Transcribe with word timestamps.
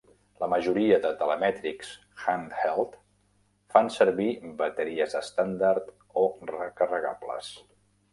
La 0.43 0.47
majoria 0.51 0.95
de 1.01 1.09
telemètrics 1.17 1.89
"handheld" 2.23 2.95
fan 3.75 3.91
servir 3.97 4.29
bateries 4.63 5.13
estàndard 5.21 5.93
o 6.23 6.25
recarregables. 6.53 7.53